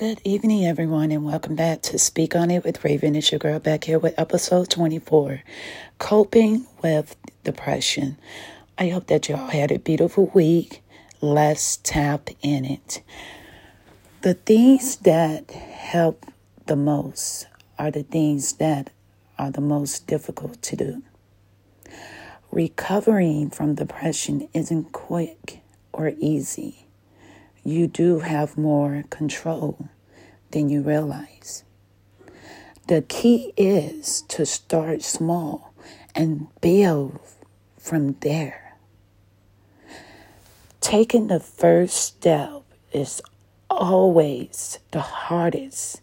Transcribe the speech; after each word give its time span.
Good 0.00 0.22
evening, 0.24 0.64
everyone, 0.64 1.10
and 1.12 1.26
welcome 1.26 1.56
back 1.56 1.82
to 1.82 1.98
Speak 1.98 2.34
On 2.34 2.50
It 2.50 2.64
with 2.64 2.82
Raven. 2.82 3.14
It's 3.14 3.30
your 3.30 3.38
girl 3.38 3.58
back 3.58 3.84
here 3.84 3.98
with 3.98 4.18
episode 4.18 4.70
24 4.70 5.42
Coping 5.98 6.66
with 6.82 7.16
Depression. 7.44 8.16
I 8.78 8.88
hope 8.88 9.08
that 9.08 9.28
y'all 9.28 9.48
had 9.48 9.70
a 9.70 9.78
beautiful 9.78 10.30
week. 10.32 10.82
Let's 11.20 11.76
tap 11.76 12.30
in 12.40 12.64
it. 12.64 13.02
The 14.22 14.32
things 14.32 14.96
that 14.96 15.50
help 15.50 16.24
the 16.64 16.76
most 16.76 17.46
are 17.78 17.90
the 17.90 18.04
things 18.04 18.54
that 18.54 18.88
are 19.38 19.50
the 19.50 19.60
most 19.60 20.06
difficult 20.06 20.62
to 20.62 20.76
do. 20.76 21.02
Recovering 22.50 23.50
from 23.50 23.74
depression 23.74 24.48
isn't 24.54 24.92
quick 24.92 25.60
or 25.92 26.14
easy 26.18 26.86
you 27.64 27.86
do 27.86 28.20
have 28.20 28.56
more 28.56 29.04
control 29.10 29.88
than 30.50 30.68
you 30.68 30.82
realize. 30.82 31.64
The 32.88 33.02
key 33.02 33.52
is 33.56 34.22
to 34.22 34.44
start 34.44 35.02
small 35.02 35.72
and 36.14 36.48
build 36.60 37.20
from 37.78 38.14
there. 38.20 38.76
Taking 40.80 41.28
the 41.28 41.40
first 41.40 41.96
step 41.96 42.62
is 42.92 43.22
always 43.68 44.78
the 44.90 45.00
hardest, 45.00 46.00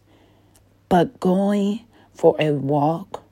but 0.88 1.20
going 1.20 1.82
for 2.13 2.35
a 2.40 2.52
walk 2.52 3.24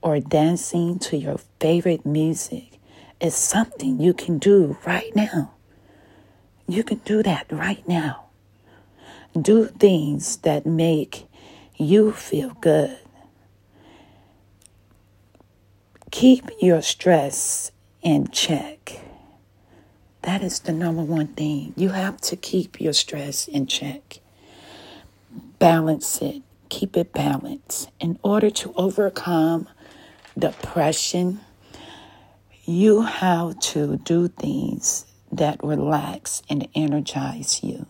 or 0.00 0.20
dancing 0.20 0.98
to 0.98 1.16
your 1.16 1.38
favorite 1.58 2.06
music 2.06 2.78
is 3.20 3.34
something 3.34 3.98
you 4.00 4.14
can 4.14 4.38
do 4.38 4.76
right 4.86 5.14
now. 5.16 5.52
You 6.66 6.82
can 6.82 6.98
do 7.04 7.22
that 7.22 7.46
right 7.50 7.86
now. 7.86 8.26
Do 9.40 9.66
things 9.66 10.38
that 10.38 10.64
make 10.64 11.26
you 11.76 12.12
feel 12.12 12.50
good. 12.60 12.98
Keep 16.10 16.50
your 16.60 16.80
stress 16.80 17.72
in 18.00 18.28
check. 18.28 19.00
That 20.22 20.42
is 20.42 20.60
the 20.60 20.72
number 20.72 21.02
one 21.02 21.26
thing. 21.28 21.74
You 21.76 21.90
have 21.90 22.18
to 22.22 22.36
keep 22.36 22.80
your 22.80 22.94
stress 22.94 23.46
in 23.46 23.66
check. 23.66 24.20
Balance 25.58 26.22
it. 26.22 26.42
Keep 26.70 26.96
it 26.96 27.12
balanced. 27.12 27.90
In 28.00 28.18
order 28.22 28.50
to 28.50 28.72
overcome 28.74 29.68
depression, 30.38 31.40
you 32.64 33.02
have 33.02 33.58
to 33.60 33.96
do 33.98 34.28
things 34.28 35.04
that 35.36 35.62
relax 35.62 36.42
and 36.48 36.68
energize 36.74 37.62
you. 37.62 37.86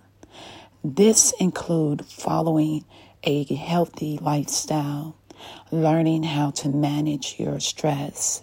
This 0.83 1.33
include 1.41 2.05
following 2.07 2.85
a 3.23 3.45
healthy 3.45 4.19
lifestyle, 4.21 5.17
learning 5.71 6.25
how 6.25 6.51
to 6.51 6.69
manage 6.69 7.37
your 7.39 7.61
stress, 7.61 8.43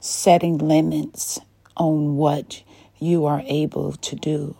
setting 0.00 0.58
limits 0.58 1.40
on 1.76 2.16
what 2.16 2.62
you 2.98 3.26
are 3.26 3.42
able 3.46 3.92
to 3.92 4.16
do, 4.16 4.56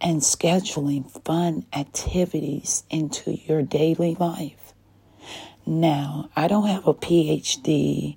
and 0.00 0.20
scheduling 0.20 1.10
fun 1.24 1.66
activities 1.72 2.84
into 2.90 3.32
your 3.32 3.62
daily 3.62 4.14
life. 4.14 4.74
Now, 5.66 6.30
I 6.34 6.48
don't 6.48 6.66
have 6.66 6.86
a 6.86 6.94
PhD 6.94 8.16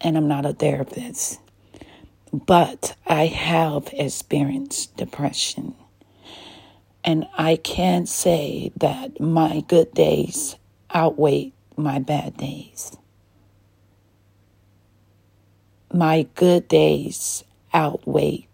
and 0.00 0.16
I'm 0.16 0.28
not 0.28 0.46
a 0.46 0.52
therapist. 0.52 1.40
But 2.44 2.94
I 3.06 3.26
have 3.26 3.88
experienced 3.94 4.94
depression. 4.98 5.74
And 7.02 7.26
I 7.38 7.56
can 7.56 8.04
say 8.04 8.72
that 8.76 9.18
my 9.18 9.64
good 9.68 9.94
days 9.94 10.56
outweigh 10.92 11.52
my 11.78 11.98
bad 11.98 12.36
days. 12.36 12.94
My 15.90 16.26
good 16.34 16.68
days 16.68 17.42
outweigh 17.72 18.48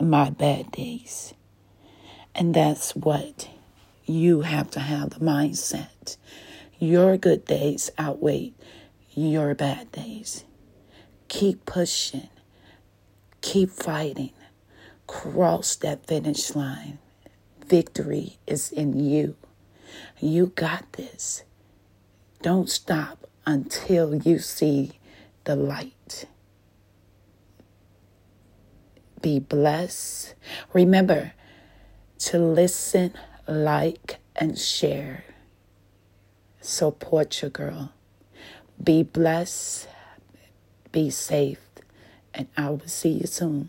my 0.00 0.30
bad 0.30 0.72
days. 0.72 1.34
And 2.34 2.54
that's 2.54 2.96
what 2.96 3.50
you 4.06 4.40
have 4.40 4.70
to 4.70 4.80
have 4.80 5.10
the 5.10 5.20
mindset. 5.20 6.16
Your 6.78 7.18
good 7.18 7.44
days 7.44 7.90
outweigh 7.98 8.54
your 9.10 9.54
bad 9.54 9.92
days. 9.92 10.44
Keep 11.28 11.66
pushing. 11.66 12.30
Keep 13.40 13.70
fighting. 13.70 14.32
Cross 15.06 15.76
that 15.76 16.06
finish 16.06 16.54
line. 16.54 16.98
Victory 17.66 18.38
is 18.46 18.72
in 18.72 18.98
you. 18.98 19.36
You 20.20 20.52
got 20.54 20.92
this. 20.92 21.44
Don't 22.42 22.68
stop 22.68 23.26
until 23.46 24.14
you 24.14 24.38
see 24.38 24.98
the 25.44 25.56
light. 25.56 26.26
Be 29.20 29.38
blessed. 29.38 30.34
Remember 30.72 31.32
to 32.18 32.38
listen, 32.38 33.14
like, 33.46 34.18
and 34.36 34.58
share. 34.58 35.24
Support 36.60 37.42
your 37.42 37.50
girl. 37.50 37.92
Be 38.82 39.02
blessed. 39.02 39.88
Be 40.92 41.10
safe 41.10 41.67
and 42.38 42.46
I 42.56 42.70
will 42.70 42.80
see 42.86 43.10
you 43.10 43.26
soon. 43.26 43.68